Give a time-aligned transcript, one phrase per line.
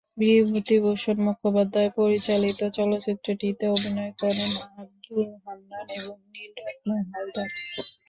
[0.17, 4.51] বিভূতিভূষণ মুখোপাধ্যায় পরিচালিত চলচ্চিত্রটিতে অভিনয় করেন
[4.77, 7.49] আব্দুল হান্নান এবং নীলরত্ন হালদার।